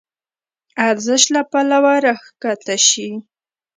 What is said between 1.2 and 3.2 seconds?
له پلوه راکښته شي.